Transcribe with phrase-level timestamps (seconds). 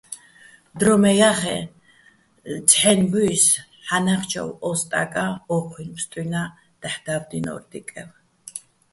[0.77, 1.57] დრო მე ჲახეჼ,
[2.69, 6.47] ცჰ̦აჲნი̆ ბუჲსო̆ ჰ̦ანა́ხიჩოვ ო სტაკა́ ო́ჴუჲ ბსტუჲნა́
[6.81, 8.09] დაჰ̦ და́ვდინო́რ დიკევ.